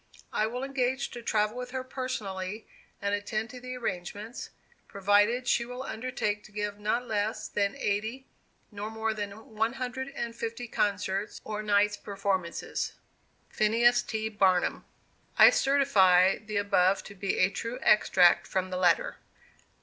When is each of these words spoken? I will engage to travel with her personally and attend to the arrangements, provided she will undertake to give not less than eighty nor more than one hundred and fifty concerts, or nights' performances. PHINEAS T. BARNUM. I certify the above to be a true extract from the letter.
I 0.33 0.47
will 0.47 0.63
engage 0.63 1.11
to 1.11 1.21
travel 1.21 1.55
with 1.55 1.69
her 1.69 1.83
personally 1.83 2.65
and 3.03 3.13
attend 3.13 3.51
to 3.51 3.59
the 3.59 3.75
arrangements, 3.77 4.49
provided 4.87 5.47
she 5.47 5.63
will 5.63 5.83
undertake 5.83 6.43
to 6.45 6.51
give 6.51 6.79
not 6.79 7.05
less 7.07 7.47
than 7.47 7.75
eighty 7.75 8.25
nor 8.71 8.89
more 8.89 9.13
than 9.13 9.31
one 9.53 9.73
hundred 9.73 10.07
and 10.15 10.35
fifty 10.35 10.67
concerts, 10.67 11.39
or 11.43 11.61
nights' 11.61 11.97
performances. 11.97 12.93
PHINEAS 13.51 14.01
T. 14.01 14.27
BARNUM. 14.27 14.85
I 15.37 15.51
certify 15.51 16.37
the 16.39 16.57
above 16.57 17.03
to 17.03 17.13
be 17.13 17.37
a 17.37 17.51
true 17.51 17.77
extract 17.83 18.47
from 18.47 18.71
the 18.71 18.77
letter. 18.77 19.17